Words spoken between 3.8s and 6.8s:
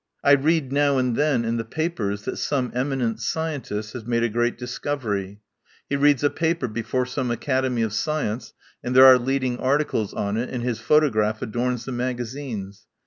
has made a great dis covery. He reads a paper